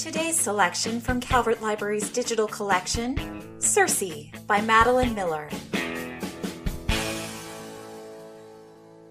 [0.00, 5.50] Today's selection from Calvert Library's digital collection, Circe by Madeline Miller.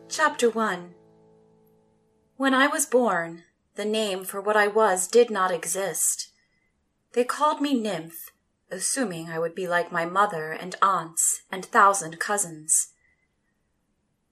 [0.09, 0.95] Chapter 1
[2.37, 3.43] When I was born,
[3.75, 6.31] the name for what I was did not exist.
[7.13, 8.31] They called me Nymph,
[8.71, 12.93] assuming I would be like my mother and aunts and thousand cousins.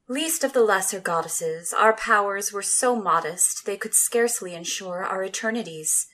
[0.07, 5.23] Least of the lesser goddesses, our powers were so modest they could scarcely ensure our
[5.23, 6.07] eternities.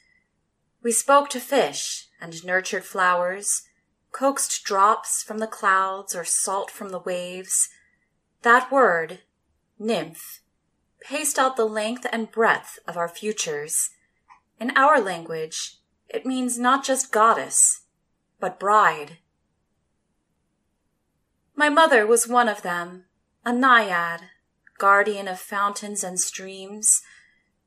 [0.83, 3.63] We spoke to fish and nurtured flowers,
[4.11, 7.69] coaxed drops from the clouds or salt from the waves.
[8.41, 9.19] That word,
[9.79, 10.41] nymph,
[10.99, 13.91] paced out the length and breadth of our futures.
[14.59, 15.77] In our language,
[16.09, 17.83] it means not just goddess,
[18.41, 19.19] but bride.
[21.55, 23.05] My mother was one of them,
[23.45, 24.29] a naiad,
[24.77, 27.01] guardian of fountains and streams.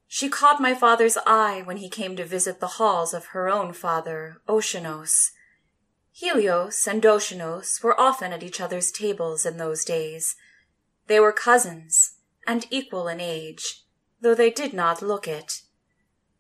[0.09, 3.73] She caught my father's eye when he came to visit the halls of her own
[3.73, 5.33] father, Oceanos.
[6.13, 10.37] Helios and Oceanos were often at each other's tables in those days.
[11.09, 13.85] They were cousins, and equal in age,
[14.21, 15.63] though they did not look it.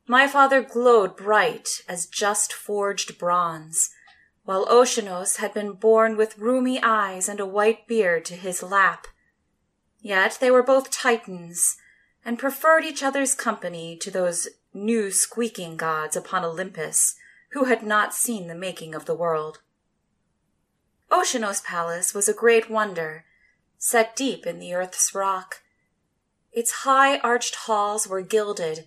[0.07, 3.91] My father glowed bright as just forged bronze,
[4.45, 9.09] while Oceanos had been born with rheumy eyes and a white beard to his lap.
[10.01, 11.77] Yet they were both Titans,
[12.27, 17.15] and preferred each other's company to those new squeaking gods upon Olympus,
[17.53, 19.61] who had not seen the making of the world.
[21.09, 23.25] Oceanos' palace was a great wonder,
[23.79, 25.63] set deep in the earth's rock.
[26.53, 28.85] Its high arched halls were gilded,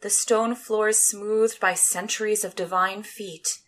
[0.00, 3.60] the stone floors smoothed by centuries of divine feet.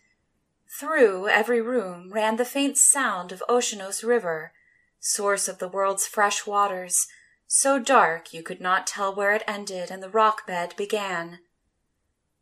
[0.67, 4.51] Through every room ran the faint sound of Oceanos River,
[4.99, 7.07] source of the world's fresh waters,
[7.55, 11.37] so dark you could not tell where it ended and the rock bed began.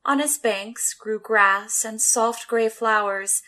[0.06, 3.42] On its banks grew grass and soft gray flowers,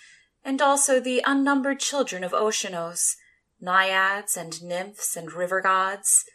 [0.44, 3.16] and also the unnumbered children of Oceanos,
[3.62, 6.26] naiads and nymphs and river gods,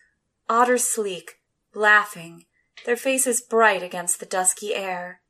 [0.49, 1.35] otter sleek,
[1.75, 2.47] laughing,
[2.87, 5.21] their faces bright against the dusky air.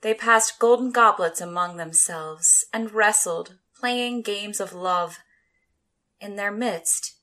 [0.00, 5.18] They passed golden goblets among themselves and wrestled, playing games of love.
[6.22, 7.15] In their midst,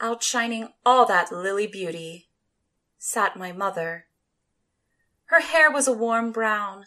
[0.00, 2.28] outshining all that lily beauty,
[2.98, 4.06] sat my mother.
[5.26, 6.86] Her hair was a warm brown,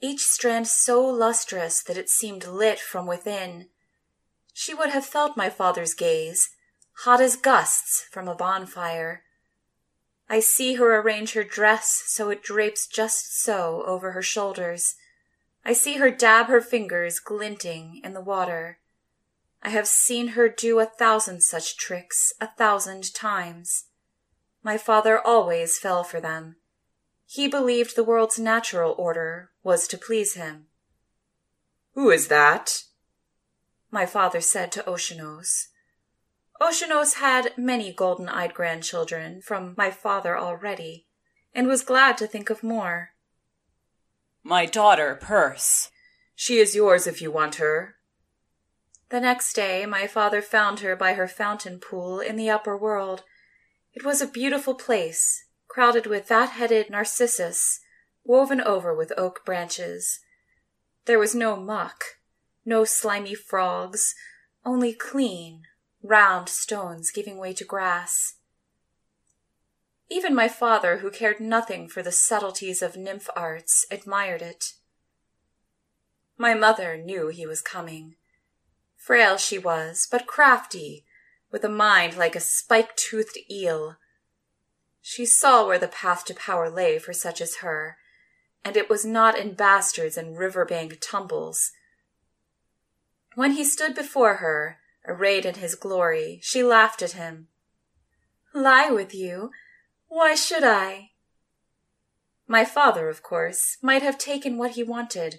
[0.00, 3.68] each strand so lustrous that it seemed lit from within.
[4.52, 6.50] She would have felt my father's gaze,
[7.04, 9.22] hot as gusts from a bonfire.
[10.28, 14.96] I see her arrange her dress so it drapes just so over her shoulders.
[15.64, 18.78] I see her dab her fingers glinting in the water.
[19.66, 23.86] I have seen her do a thousand such tricks a thousand times.
[24.62, 26.54] My father always fell for them.
[27.26, 30.66] He believed the world's natural order was to please him.
[31.94, 32.84] Who is that?
[33.90, 35.66] My father said to Oceanos.
[36.62, 41.08] Oceanos had many golden eyed grandchildren from my father already,
[41.52, 43.10] and was glad to think of more.
[44.44, 45.90] My daughter, Perse.
[46.36, 47.95] She is yours if you want her.
[49.08, 53.22] The next day my father found her by her fountain pool in the upper world.
[53.94, 57.80] It was a beautiful place, crowded with fat headed narcissus,
[58.24, 60.20] woven over with oak branches.
[61.04, 62.02] There was no muck,
[62.64, 64.14] no slimy frogs,
[64.64, 65.62] only clean,
[66.02, 68.34] round stones giving way to grass.
[70.08, 74.72] Even my father, who cared nothing for the subtleties of nymph arts, admired it.
[76.36, 78.16] My mother knew he was coming.
[79.06, 81.04] Frail she was, but crafty,
[81.52, 83.98] with a mind like a spike-toothed eel.
[85.00, 87.98] She saw where the path to power lay for such as her,
[88.64, 91.70] and it was not in bastards and river-bank tumbles.
[93.36, 97.46] When he stood before her, Arrayed in his glory, she laughed at him.
[98.52, 99.52] Lie with you?
[100.08, 101.10] Why should I?
[102.48, 105.38] My father, of course, might have taken what he wanted,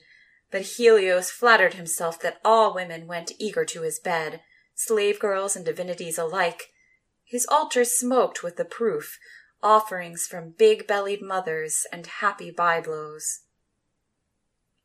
[0.51, 4.41] but Helios flattered himself that all women went eager to his bed,
[4.75, 6.73] slave girls and divinities alike.
[7.25, 9.17] His altar smoked with the proof,
[9.61, 13.39] offerings from big bellied mothers and happy byblows.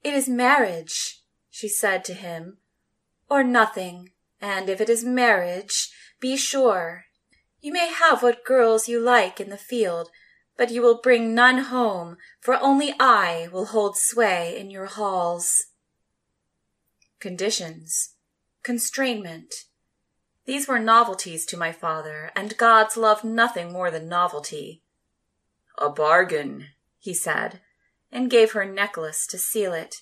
[0.03, 1.21] It is marriage,
[1.51, 2.59] she said to him,
[3.29, 4.11] or nothing.
[4.41, 7.05] And if it is marriage, be sure
[7.61, 10.11] you may have what girls you like in the field,
[10.57, 15.67] but you will bring none home, for only I will hold sway in your halls.
[17.21, 18.15] Conditions,
[18.63, 19.65] constrainment.
[20.45, 24.83] These were novelties to my father, and gods love nothing more than novelty.
[25.79, 26.67] A bargain,
[26.99, 27.61] he said,
[28.11, 29.97] and gave her necklace to seal it,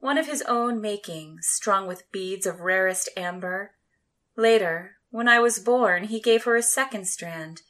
[0.00, 3.72] one of his own making, strung with beads of rarest amber.
[4.36, 7.62] Later, when I was born, he gave her a second strand,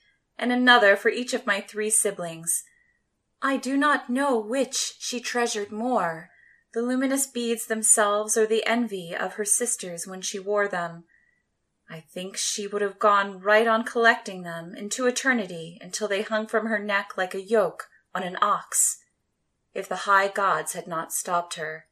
[0.43, 2.65] and another for each of my three siblings.
[3.41, 6.31] I do not know which she treasured more,
[6.75, 11.05] the luminous beads themselves or the envy of her sisters when she wore them.
[11.89, 16.49] I think she would have gone right on collecting them into eternity until they hung
[16.49, 18.99] from her neck like a yoke on an ox,
[19.75, 21.87] if the high gods had not stopped her.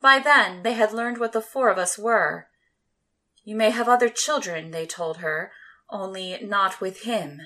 [0.00, 2.46] By then they had learned what the four of us were.
[3.44, 5.52] You may have other children, they told her,
[5.90, 7.40] only not with him.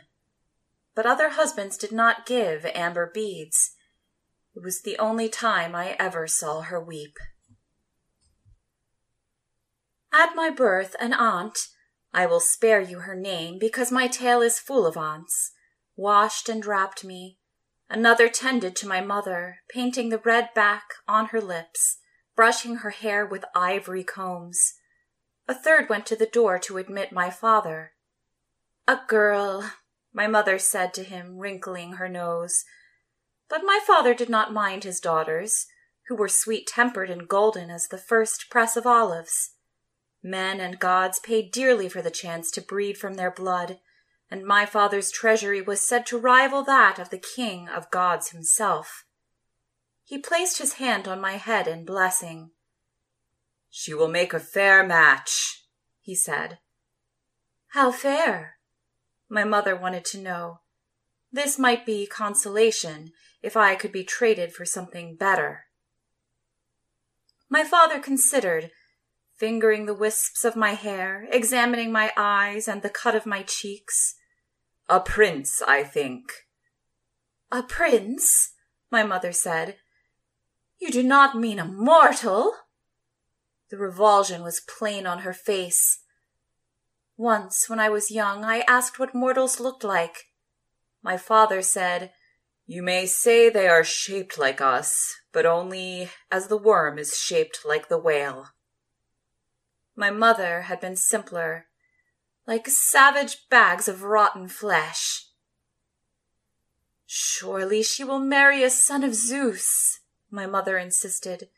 [0.95, 3.73] But other husbands did not give amber beads.
[4.55, 7.17] It was the only time I ever saw her weep.
[10.13, 11.59] At my birth, an aunt,
[12.13, 15.53] I will spare you her name because my tale is full of aunts,
[15.97, 17.39] washed and wrapped me.
[17.89, 21.99] Another tended to my mother, painting the red back on her lips,
[22.37, 24.75] brushing her hair with ivory combs.
[25.49, 27.93] A third went to the door to admit my father.
[28.89, 29.71] A girl,
[30.13, 32.65] my mother said to him, wrinkling her nose.
[33.49, 35.67] But my father did not mind his daughters,
[36.09, 39.53] who were sweet tempered and golden as the first press of olives.
[40.23, 43.79] Men and gods paid dearly for the chance to breed from their blood,
[44.31, 49.05] and my father's treasury was said to rival that of the king of gods himself.
[50.03, 52.51] He placed his hand on my head in blessing.
[53.71, 55.67] She will make a fair match,
[56.01, 56.59] he said.
[57.69, 58.57] How fair?
[59.33, 60.61] My mother wanted to know.
[61.33, 63.13] This might be consolation
[63.43, 65.65] if I could be traded for something better.
[67.49, 68.71] My father considered,
[69.35, 74.17] fingering the wisps of my hair, examining my eyes and the cut of my cheeks.
[74.87, 76.25] A prince, I think.
[77.51, 78.53] A prince?
[78.91, 79.77] My mother said.
[80.79, 82.53] You do not mean a mortal?
[83.71, 86.02] The revulsion was plain on her face.
[87.17, 90.29] Once, when I was young, I asked what mortals looked like.
[91.03, 92.13] My father said,
[92.67, 97.61] You may say they are shaped like us, but only as the worm is shaped
[97.67, 98.49] like the whale.
[99.95, 101.67] My mother had been simpler,
[102.47, 105.27] like savage bags of rotten flesh.
[107.07, 110.01] Surely she will marry a son of Zeus,
[110.31, 111.51] my mother insisted.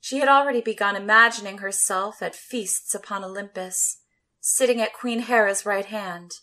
[0.00, 4.02] She had already begun imagining herself at feasts upon Olympus
[4.50, 6.38] sitting at Queen Hera's right hand.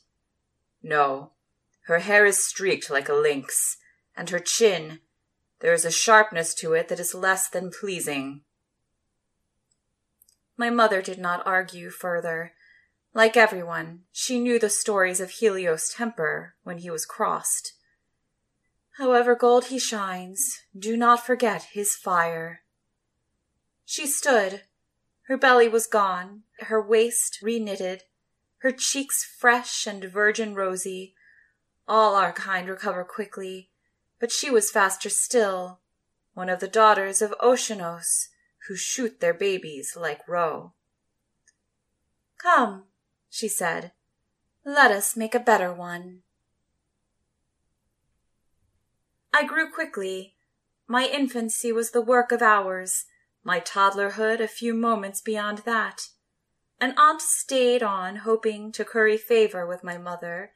[0.83, 1.31] No,
[1.87, 3.77] her hair is streaked like a lynx,
[4.15, 4.99] and her chin,
[5.59, 8.41] there is a sharpness to it that is less than pleasing.
[10.55, 12.53] My mother did not argue further.
[13.15, 17.73] Like everyone, she knew the stories of Helios' temper when he was crossed.
[18.99, 22.61] However gold he shines, do not forget his fire.
[23.83, 24.61] She stood,
[25.27, 28.01] her belly was gone, her waist reknitted,
[28.59, 31.15] her cheeks fresh and virgin rosy.
[31.87, 33.69] All our kind recover quickly,
[34.19, 35.81] but she was faster still,
[36.33, 38.29] one of the daughters of Oceanos,
[38.67, 40.73] who shoot their babies like roe.
[42.37, 42.85] Come,
[43.29, 43.91] she said,
[44.63, 46.21] let us make a better one.
[49.31, 50.35] I grew quickly.
[50.87, 53.05] My infancy was the work of hours
[53.45, 56.09] my toddlerhood a few moments beyond that.
[56.81, 60.51] An aunt stayed on, hoping to curry favor with my mother,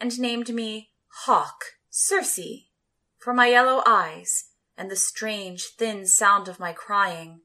[0.00, 0.90] and named me
[1.24, 2.66] Hawk, Circe,
[3.18, 4.46] for my yellow eyes
[4.76, 7.42] and the strange, thin sound of my crying.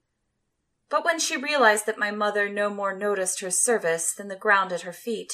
[0.89, 4.72] But when she realized that my mother no more noticed her service than the ground
[4.74, 5.34] at her feet,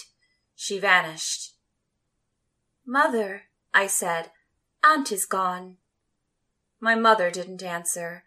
[0.55, 1.53] she vanished.
[2.86, 3.43] Mother,
[3.74, 4.32] I said,
[4.84, 5.77] Aunt is gone.
[6.82, 8.25] My mother didn't answer.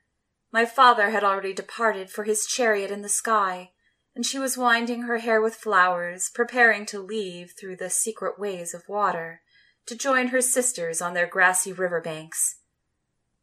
[0.57, 3.73] My father had already departed for his chariot in the sky,
[4.15, 8.73] and she was winding her hair with flowers, preparing to leave through the secret ways
[8.73, 9.43] of water,
[9.85, 12.61] to join her sisters on their grassy river banks.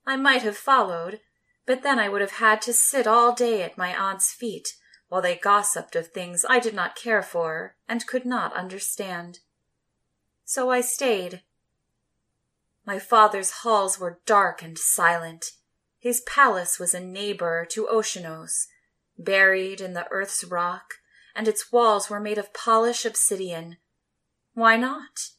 [0.08, 1.20] I might have followed,
[1.68, 4.70] but then I would have had to sit all day at my aunt's feet
[5.08, 9.38] while they gossiped of things I did not care for and could not understand.
[10.46, 11.44] So I stayed.
[12.88, 15.52] My father's halls were dark and silent.
[16.04, 18.68] His palace was a neighbor to Oceanos,
[19.18, 20.96] buried in the earth's rock,
[21.34, 23.78] and its walls were made of polished obsidian.
[24.54, 25.30] Why not?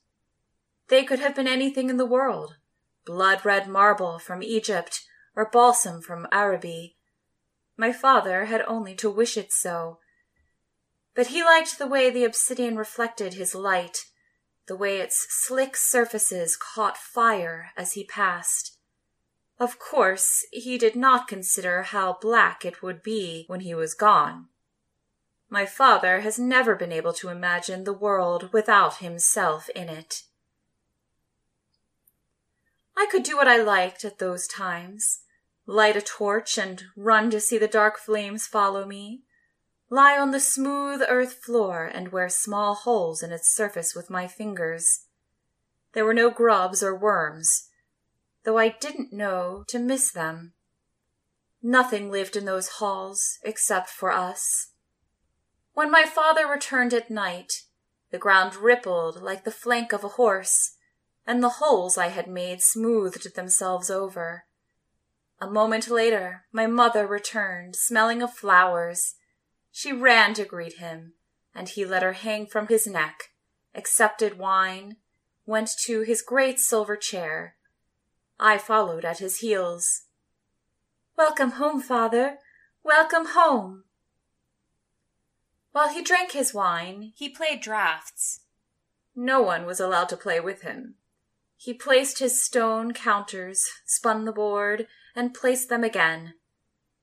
[0.88, 2.56] They could have been anything in the world
[3.04, 5.04] blood red marble from Egypt
[5.36, 6.96] or balsam from Araby.
[7.76, 9.98] My father had only to wish it so.
[11.14, 14.06] But he liked the way the obsidian reflected his light,
[14.66, 18.73] the way its slick surfaces caught fire as he passed.
[19.58, 24.48] Of course, he did not consider how black it would be when he was gone.
[25.48, 30.22] My father has never been able to imagine the world without himself in it.
[32.96, 35.20] I could do what I liked at those times
[35.66, 39.22] light a torch and run to see the dark flames follow me,
[39.88, 44.26] lie on the smooth earth floor and wear small holes in its surface with my
[44.26, 45.06] fingers.
[45.92, 47.68] There were no grubs or worms,
[48.44, 50.52] though I didn't know to miss them.
[51.62, 54.68] Nothing lived in those halls except for us.
[55.72, 57.62] When my father returned at night,
[58.10, 60.76] the ground rippled like the flank of a horse,
[61.26, 64.44] and the holes I had made smoothed themselves over.
[65.40, 69.14] A moment later, my mother returned, smelling of flowers.
[69.72, 71.14] She ran to greet him,
[71.54, 73.30] and he let her hang from his neck,
[73.74, 74.96] accepted wine,
[75.46, 77.56] went to his great silver chair.
[78.38, 80.02] I followed at his heels.
[81.16, 82.38] Welcome home, father.
[82.82, 83.84] Welcome home.
[85.72, 88.40] While he drank his wine, he played draughts.
[89.16, 90.96] No one was allowed to play with him.
[91.56, 96.34] He placed his stone counters, spun the board, and placed them again.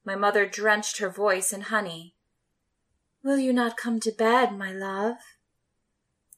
[0.05, 2.15] My mother drenched her voice in honey.
[3.23, 5.17] Will you not come to bed, my love?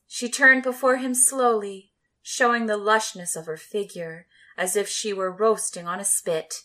[0.07, 5.31] She turned before him slowly, showing the lushness of her figure, as if she were
[5.31, 6.63] roasting on a spit.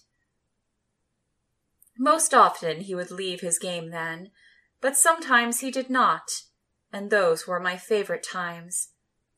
[1.98, 4.30] Most often he would leave his game then,
[4.80, 6.42] but sometimes he did not,
[6.92, 8.88] and those were my favorite times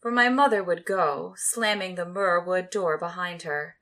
[0.00, 3.76] for my mother would go, slamming the myrrhwood door behind her.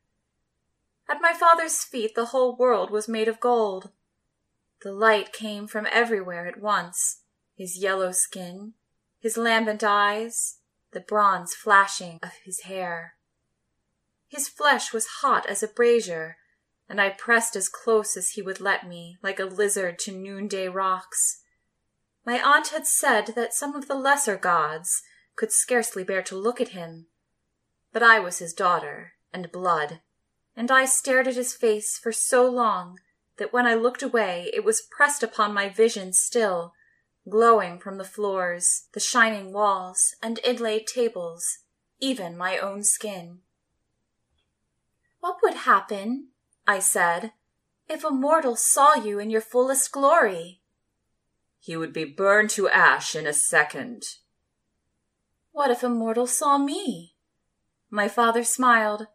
[1.09, 3.93] At my father's feet the whole world was made of gold.
[4.83, 7.23] The light came from everywhere at once
[7.57, 8.75] his yellow skin,
[9.21, 10.59] his lambent eyes,
[10.93, 13.15] the bronze flashing of his hair.
[14.29, 16.37] His flesh was hot as a brazier,
[16.89, 20.69] and I pressed as close as he would let me, like a lizard to noonday
[20.69, 21.43] rocks.
[22.25, 25.03] My aunt had said that some of the lesser gods
[25.35, 27.07] could scarcely bear to look at him.
[27.93, 30.01] But I was his daughter, and blood,
[30.55, 32.99] and I stared at his face for so long
[33.39, 36.75] that when I looked away it was pressed upon my vision still,
[37.29, 41.61] glowing from the floors, the shining walls, and inlaid tables,
[41.99, 43.41] even my own skin.
[45.21, 46.29] What would happen,
[46.67, 47.33] I said,
[47.89, 50.61] if a mortal saw you in your fullest glory?
[51.59, 54.05] He would be burned to ash in a second,
[55.59, 57.17] what if a mortal saw me?
[57.91, 59.09] My father smiled.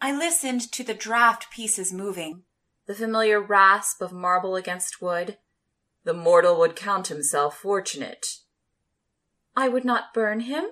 [0.00, 2.42] I listened to the draught pieces moving,
[2.88, 5.38] the familiar rasp of marble against wood.
[6.02, 8.26] The mortal would count himself fortunate.
[9.56, 10.64] I would not burn him?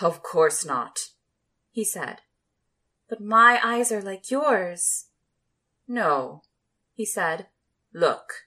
[0.00, 0.98] Of course not,
[1.70, 2.22] he said.
[3.08, 5.06] But my eyes are like yours.
[5.86, 6.42] No,
[6.94, 7.46] he said.
[7.92, 8.44] Look.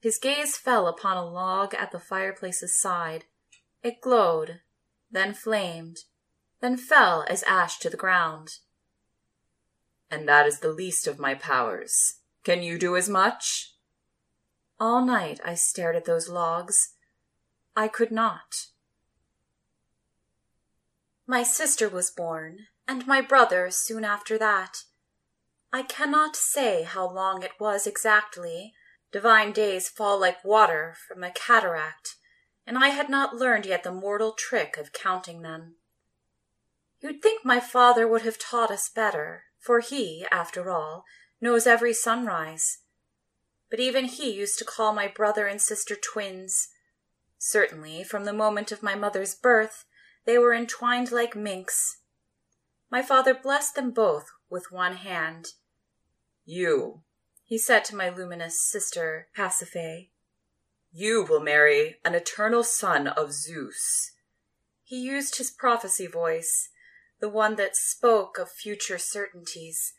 [0.00, 3.24] His gaze fell upon a log at the fireplace's side.
[3.82, 4.60] It glowed,
[5.10, 5.98] then flamed,
[6.60, 8.58] then fell as ash to the ground.
[10.10, 12.16] And that is the least of my powers.
[12.44, 13.72] Can you do as much?
[14.78, 16.94] All night I stared at those logs.
[17.74, 18.66] I could not.
[21.26, 24.84] My sister was born, and my brother soon after that.
[25.72, 28.74] I cannot say how long it was exactly.
[29.12, 32.16] Divine days fall like water from a cataract
[32.66, 35.76] and I had not learned yet the mortal trick of counting them.
[37.00, 41.04] You'd think my father would have taught us better, for he, after all,
[41.40, 42.78] knows every sunrise.
[43.70, 46.68] But even he used to call my brother and sister twins.
[47.38, 49.84] Certainly, from the moment of my mother's birth,
[50.24, 51.98] they were entwined like minks.
[52.94, 55.54] My father blessed them both with one hand.
[56.44, 57.02] You,
[57.42, 60.10] he said to my luminous sister Pasiphae,
[60.92, 64.12] you will marry an eternal son of Zeus.
[64.84, 66.68] He used his prophecy voice,
[67.18, 69.94] the one that spoke of future certainties.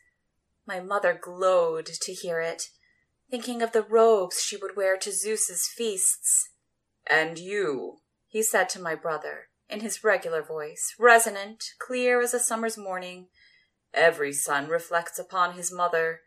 [0.66, 2.70] My mother glowed to hear it,
[3.30, 6.48] thinking of the robes she would wear to Zeus's feasts.
[7.06, 12.40] And you, he said to my brother, in his regular voice, resonant, clear as a
[12.40, 13.28] summer's morning.
[13.92, 16.20] Every son reflects upon his mother.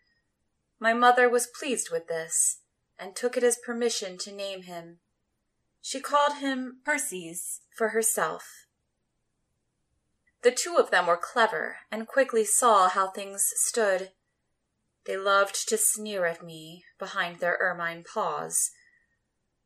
[0.79, 2.61] My mother was pleased with this
[2.97, 4.97] and took it as permission to name him.
[5.81, 8.65] She called him Perses for herself.
[10.41, 14.11] The two of them were clever and quickly saw how things stood.
[15.05, 18.71] They loved to sneer at me behind their ermine paws.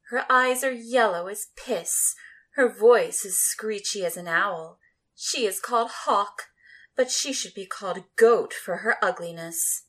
[0.10, 2.16] Her eyes are yellow as piss.
[2.56, 4.80] Her voice is screechy as an owl.
[5.16, 6.50] She is called Hawk.
[6.96, 9.86] but she should be called Goat for her ugliness.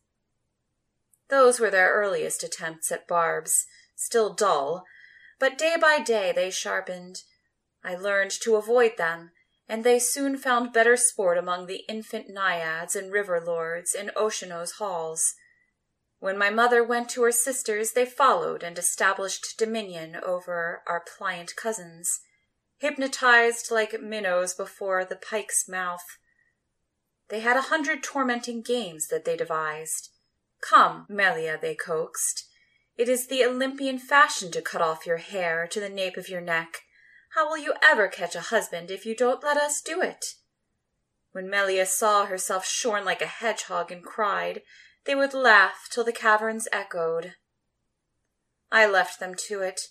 [1.28, 4.86] Those were their earliest attempts at barbs, still dull,
[5.38, 7.24] but day by day they sharpened.
[7.82, 9.32] I learned to avoid them,
[9.68, 14.78] and they soon found better sport among the infant naiads and river lords in Oceanos'
[14.78, 15.34] halls.
[16.20, 21.54] When my mother went to her sisters, they followed and established dominion over our pliant
[21.56, 22.20] cousins,
[22.84, 26.04] hypnotized like minnows before the pike's mouth.
[27.30, 30.10] They had a hundred tormenting games that they devised.
[30.60, 32.44] Come, Melia, they coaxed.
[32.98, 36.42] It is the Olympian fashion to cut off your hair to the nape of your
[36.42, 36.82] neck.
[37.34, 40.34] How will you ever catch a husband if you don't let us do it?
[41.32, 44.60] When Melia saw herself shorn like a hedgehog and cried,
[45.06, 47.32] they would laugh till the caverns echoed.
[48.70, 49.88] I left them to it.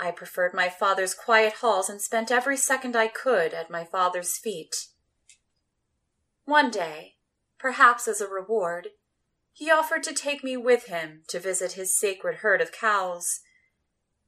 [0.00, 4.38] I preferred my father's quiet halls and spent every second I could at my father's
[4.38, 4.86] feet.
[6.44, 7.16] One day,
[7.58, 8.88] perhaps as a reward,
[9.52, 13.40] he offered to take me with him to visit his sacred herd of cows.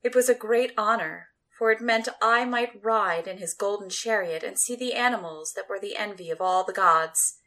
[0.03, 4.43] It was a great honor, for it meant I might ride in his golden chariot
[4.43, 7.39] and see the animals that were the envy of all the gods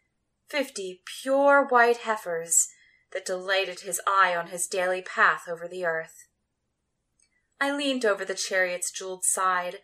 [0.48, 2.70] fifty pure white heifers
[3.12, 6.25] that delighted his eye on his daily path over the earth.
[7.60, 9.80] I leaned over the chariot's jeweled side,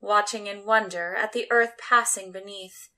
[0.00, 2.88] watching in wonder at the earth passing beneath,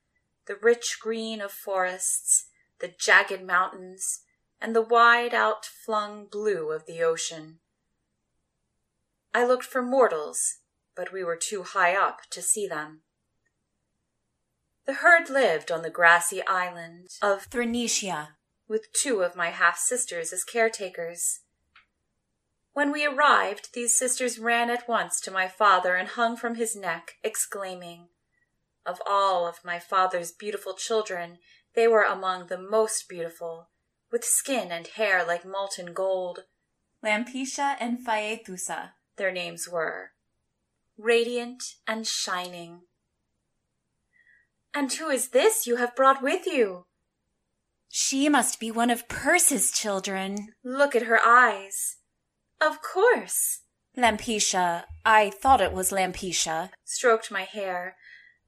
[0.46, 2.46] the rich green of forests,
[2.80, 4.20] the jagged mountains,
[4.60, 7.58] and the wide outflung blue of the ocean.
[9.34, 10.58] I looked for mortals,
[10.94, 13.02] but we were too high up to see them.
[14.84, 18.36] The herd lived on the grassy island of Thrinacia,
[18.68, 21.40] with two of my half sisters as caretakers.
[22.74, 26.74] When we arrived, these sisters ran at once to my father and hung from his
[26.74, 28.08] neck, exclaiming,
[28.86, 31.38] Of all of my father's beautiful children,
[31.74, 33.68] they were among the most beautiful,
[34.10, 36.44] with skin and hair like molten gold.
[37.04, 40.12] Lampetia and Phaethusa, their names were,
[40.96, 42.82] radiant and shining.
[44.72, 46.86] And who is this you have brought with you?
[47.90, 50.54] She must be one of Perse's children.
[50.64, 51.96] Look at her eyes.
[52.62, 53.62] Of course.
[53.96, 56.70] Lampetia, I thought it was Lampetia.
[56.84, 57.96] Stroked my hair.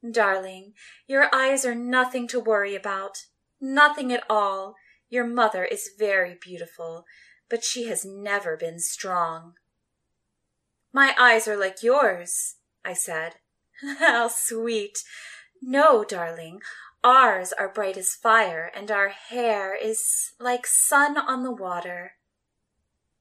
[0.09, 0.73] Darling,
[1.05, 3.25] your eyes are nothing to worry about.
[3.59, 4.75] Nothing at all.
[5.09, 7.05] Your mother is very beautiful,
[7.49, 9.55] but she has never been strong.
[10.93, 13.35] My eyes are like yours, I said.
[13.99, 14.99] How sweet.
[15.61, 16.61] No, darling,
[17.03, 22.13] ours are bright as fire, and our hair is like sun on the water.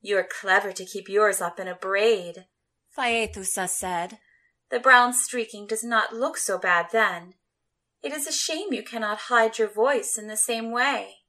[0.04, 2.44] You are clever to keep yours up in a braid,
[2.94, 4.18] Phaethusa said.
[4.70, 7.32] The brown streaking does not look so bad then.
[8.02, 11.20] It is a shame you cannot hide your voice in the same way.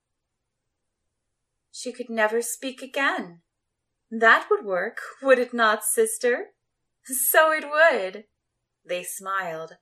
[1.72, 3.40] She could never speak again.
[4.12, 6.48] That would work, would it not, sister?
[7.06, 8.26] So it would.
[8.86, 9.78] They smiled.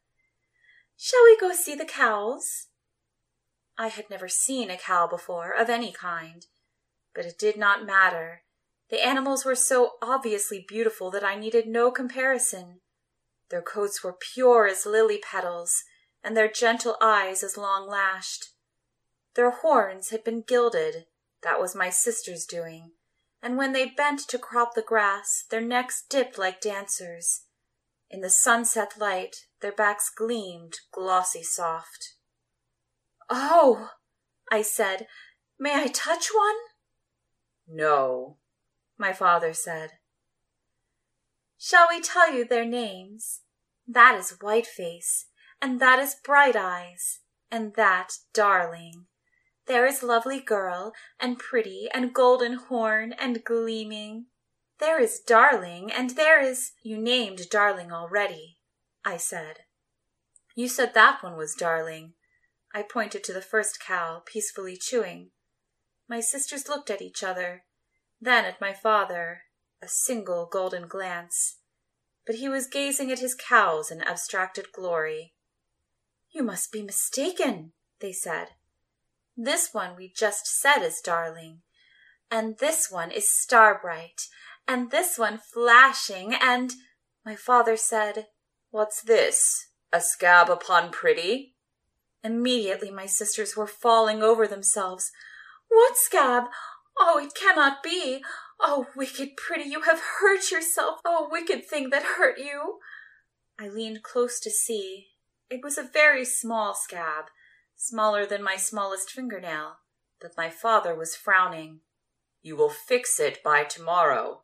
[0.96, 2.68] Shall we go see the cows?
[3.76, 6.46] I had never seen a cow before, of any kind.
[7.16, 8.44] But it did not matter.
[8.90, 12.82] The animals were so obviously beautiful that I needed no comparison.
[13.50, 15.84] Their coats were pure as lily petals,
[16.24, 18.50] and their gentle eyes as long lashed.
[19.36, 21.06] Their horns had been gilded,
[21.42, 22.92] that was my sister's doing,
[23.42, 27.42] and when they bent to crop the grass, their necks dipped like dancers.
[28.10, 32.14] In the sunset light, their backs gleamed, glossy soft.
[33.30, 33.90] Oh,
[34.52, 35.08] I said,
[35.60, 36.56] may I touch one?
[37.68, 38.38] No,
[39.04, 39.90] my father said.
[41.58, 43.42] Shall we tell you their names?
[43.86, 45.26] That is Whiteface,
[45.62, 47.20] and that is Bright Eyes,
[47.52, 49.08] and that Darling.
[49.68, 54.28] There is Lovely Girl, and Pretty, and Golden Horn, and Gleaming.
[54.80, 56.72] There is Darling, and there is.
[56.82, 58.60] You named Darling already,
[59.04, 59.66] I said.
[60.56, 62.14] You said that one was darling.
[62.74, 65.32] I pointed to the first cow, peacefully chewing.
[66.08, 67.66] My sisters looked at each other,
[68.24, 69.44] then at my father,
[69.82, 71.58] a single golden glance.
[72.26, 75.34] But he was gazing at his cows in abstracted glory.
[76.32, 78.50] You must be mistaken, they said.
[79.36, 81.62] This one we just said is darling,
[82.32, 84.28] and this one is starbright,
[84.68, 86.72] and this one flashing, and
[87.26, 88.28] my father said,
[88.72, 89.68] What's this?
[89.92, 91.56] A scab upon pretty?
[92.24, 95.12] Immediately my sisters were falling over themselves.
[95.68, 96.46] What scab?
[97.00, 98.24] Oh, it cannot be.
[98.60, 101.00] Oh, wicked pretty, you have hurt yourself.
[101.04, 102.80] Oh, wicked thing that hurt you.
[103.60, 105.08] I leaned close to see.
[105.50, 107.26] It was a very small scab,
[107.76, 109.78] smaller than my smallest fingernail,
[110.20, 111.82] but my father was frowning.
[112.42, 114.42] You will fix it by tomorrow.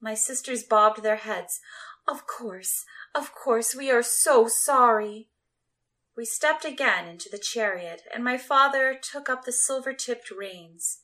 [0.00, 1.60] My sisters bobbed their heads.
[2.06, 5.28] Of course, of course, we are so sorry.
[6.16, 11.00] We stepped again into the chariot, and my father took up the silver tipped reins.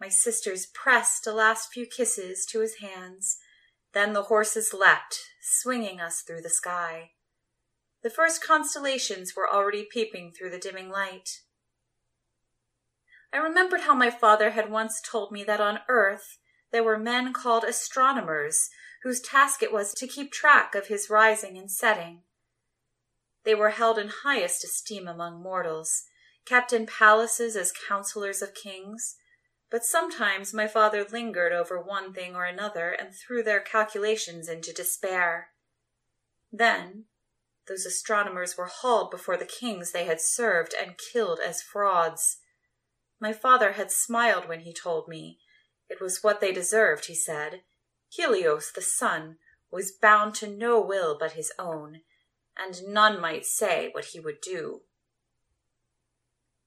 [0.00, 3.38] My sisters pressed a last few kisses to his hands.
[3.92, 7.12] Then the horses leapt, swinging us through the sky.
[8.02, 11.40] The first constellations were already peeping through the dimming light.
[13.32, 16.38] I remembered how my father had once told me that on earth
[16.72, 18.68] there were men called astronomers
[19.02, 22.22] whose task it was to keep track of his rising and setting.
[23.44, 26.04] They were held in highest esteem among mortals,
[26.44, 29.16] kept in palaces as counselors of kings,
[29.70, 34.72] but sometimes my father lingered over one thing or another and threw their calculations into
[34.72, 35.48] despair.
[36.52, 37.04] Then
[37.68, 42.38] those astronomers were hauled before the kings they had served and killed as frauds.
[43.20, 45.38] My father had smiled when he told me.
[45.88, 47.62] It was what they deserved, he said.
[48.08, 49.38] Helios, the sun,
[49.70, 52.02] was bound to no will but his own,
[52.56, 54.82] and none might say what he would do.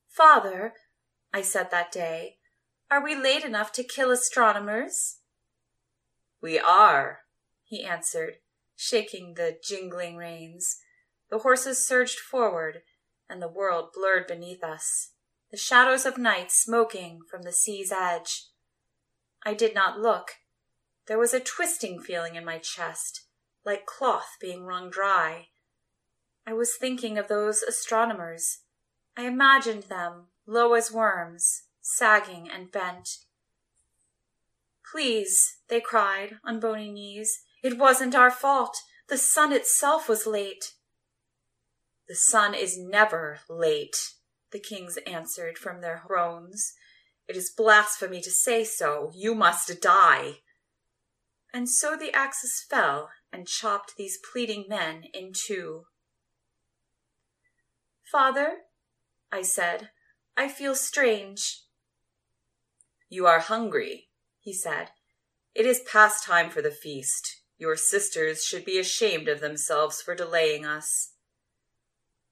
[0.09, 0.73] Father,
[1.33, 2.38] I said that day,
[2.91, 5.17] are we late enough to kill astronomers?
[6.41, 7.19] We are,
[7.63, 8.35] he answered,
[8.75, 10.77] shaking the jingling reins.
[11.29, 12.81] The horses surged forward,
[13.29, 15.11] and the world blurred beneath us
[15.51, 18.45] the shadows of night smoking from the sea's edge.
[19.43, 20.33] I did not look.
[21.07, 23.25] There was a twisting feeling in my chest,
[23.65, 25.47] like cloth being wrung dry.
[26.45, 28.59] I was thinking of those astronomers.
[29.17, 31.63] I imagined them, low as worms,
[31.95, 33.17] sagging and bent.
[34.91, 38.77] Please, they cried on bony knees, it wasn't our fault.
[39.07, 40.73] The sun itself was late.
[42.07, 44.13] The sun is never late,
[44.51, 46.73] the kings answered from their thrones.
[47.27, 49.11] It is blasphemy to say so.
[49.13, 50.39] You must die.
[51.53, 55.85] And so the axes fell and chopped these pleading men in two.
[58.11, 58.59] Father,
[59.31, 59.89] I said,
[60.35, 61.61] I feel strange.
[63.09, 64.91] You are hungry, he said.
[65.53, 67.41] It is past time for the feast.
[67.57, 71.13] Your sisters should be ashamed of themselves for delaying us.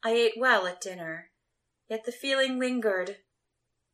[0.03, 1.31] I ate well at dinner
[1.89, 3.17] Yet the feeling lingered.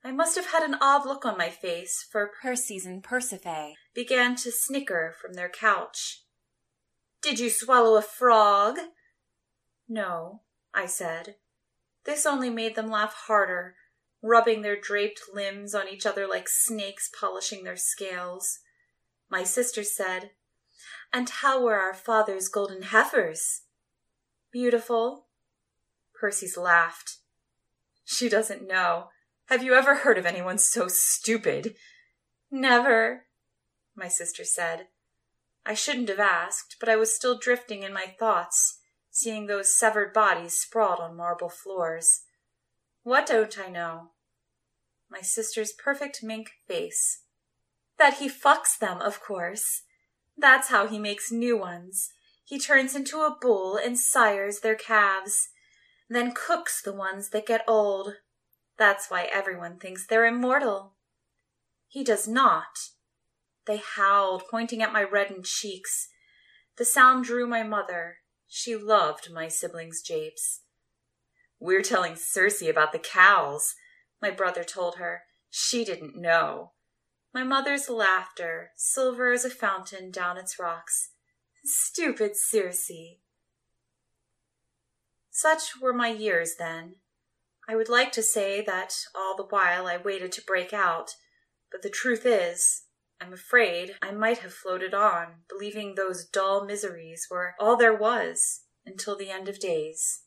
[0.03, 4.35] I must have had an odd look on my face, for Perses and Pasiphae began
[4.37, 6.23] to snicker from their couch.
[7.21, 8.79] Did you swallow a frog?
[9.87, 10.41] No,
[10.73, 11.35] I said.
[12.03, 13.75] This only made them laugh harder,
[14.23, 18.59] rubbing their draped limbs on each other like snakes polishing their scales.
[19.29, 20.31] My sister said,
[21.11, 23.63] And how were our father's golden heifers?
[24.51, 25.27] Beautiful.
[26.15, 27.17] Perses laughed.
[28.05, 29.09] She doesn't know.
[29.47, 31.75] Have you ever heard of anyone so stupid?
[32.49, 33.25] Never,
[33.95, 34.87] my sister said.
[35.65, 38.79] I shouldn't have asked, but I was still drifting in my thoughts,
[39.11, 42.21] seeing those severed bodies sprawled on marble floors.
[43.03, 44.11] What don't I know?
[45.13, 47.21] My sister's perfect mink face.
[47.97, 49.83] That he fucks them, of course.
[50.37, 52.09] That's how he makes new ones.
[52.43, 55.49] He turns into a bull and sires their calves
[56.13, 58.15] then cooks the ones that get old.
[58.77, 60.93] That's why everyone thinks they're immortal.
[61.87, 62.89] He does not.
[63.65, 66.09] They howled, pointing at my reddened cheeks.
[66.77, 68.17] The sound drew my mother.
[68.47, 70.61] She loved my siblings' japes.
[71.59, 73.75] We're telling Circe about the cows,
[74.23, 75.23] my brother told her.
[75.49, 76.71] She didn't know.
[77.33, 81.09] My mother's laughter, silver as a fountain down its rocks.
[81.65, 82.89] Stupid Circe.
[85.29, 86.95] Such were my years then.
[87.67, 91.15] I would like to say that all the while I waited to break out,
[91.69, 92.83] but the truth is,
[93.19, 98.61] I'm afraid I might have floated on, believing those dull miseries were all there was
[98.85, 100.21] until the end of days.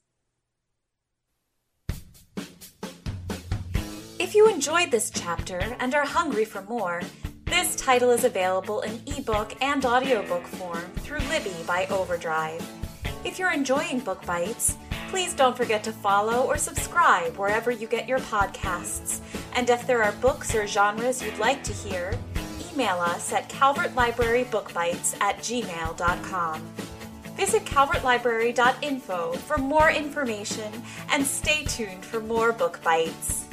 [4.37, 7.03] You enjoyed this chapter and are hungry for more,
[7.47, 12.65] this title is available in ebook and audiobook form through Libby by Overdrive.
[13.25, 14.77] If you're enjoying Book Bites,
[15.09, 19.21] Please don't forget to follow or subscribe wherever you get your podcasts.
[19.55, 22.13] And if there are books or genres you'd like to hear,
[22.73, 26.61] email us at calvertlibrarybookbites at gmail.com.
[27.37, 30.73] Visit calvertlibrary.info for more information
[31.13, 33.45] and stay tuned for more book bites.